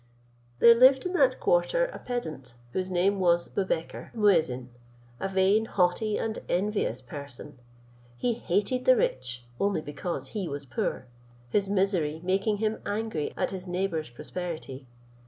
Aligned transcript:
There 0.57 0.73
lived 0.73 1.05
in 1.05 1.13
that 1.13 1.39
quarter 1.39 1.85
a 1.85 1.99
pedant, 1.99 2.55
whose 2.71 2.89
name 2.89 3.19
was 3.19 3.47
Boubekir 3.47 4.09
Muezin, 4.15 4.69
a 5.19 5.29
vain, 5.29 5.65
haughty, 5.65 6.17
and 6.17 6.39
envious 6.49 7.03
person: 7.03 7.59
he 8.17 8.33
hated 8.33 8.85
the 8.85 8.95
rich, 8.95 9.43
only 9.59 9.79
because 9.79 10.29
he 10.29 10.47
was 10.47 10.65
poor, 10.65 11.05
his 11.49 11.69
misery 11.69 12.19
making 12.23 12.57
him 12.57 12.81
angry 12.83 13.31
at 13.37 13.51
his 13.51 13.67
neighbour's 13.67 14.09
prosperity. 14.09 14.87